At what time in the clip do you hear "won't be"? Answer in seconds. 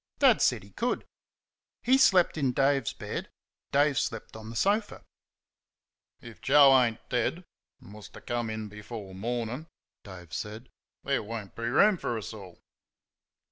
11.21-11.65